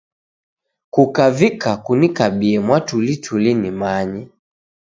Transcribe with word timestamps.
Kukavika 0.93 1.69
kunikabie 1.85 2.57
mwatulituli 2.65 3.51
nimanye. 3.61 4.21